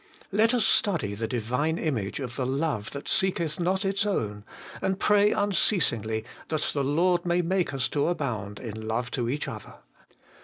[0.31, 4.43] Let us study the Divine image of the love that seeketh not its own,
[4.81, 9.47] and pray unceasingly that the Lord may make us to abound in love to each
[9.47, 9.75] other.